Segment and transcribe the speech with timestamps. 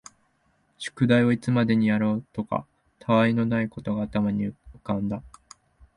[0.79, 2.65] 宿題をいつまでにやろうかとか、
[2.97, 4.51] 他愛のないことが頭に
[4.83, 5.21] 浮んだ